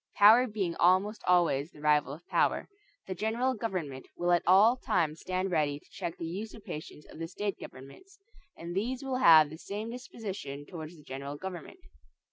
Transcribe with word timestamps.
Power 0.15 0.47
being 0.47 0.75
almost 0.77 1.23
always 1.27 1.69
the 1.69 1.79
rival 1.79 2.11
of 2.11 2.25
power, 2.27 2.67
the 3.05 3.13
general 3.13 3.53
government 3.53 4.07
will 4.17 4.31
at 4.31 4.41
all 4.47 4.75
times 4.75 5.19
stand 5.19 5.51
ready 5.51 5.77
to 5.77 5.85
check 5.91 6.17
the 6.17 6.25
usurpations 6.25 7.05
of 7.05 7.19
the 7.19 7.27
state 7.27 7.59
governments, 7.59 8.17
and 8.57 8.75
these 8.75 9.03
will 9.03 9.17
have 9.17 9.51
the 9.51 9.59
same 9.59 9.91
disposition 9.91 10.65
towards 10.65 10.97
the 10.97 11.03
general 11.03 11.35
government. 11.37 11.81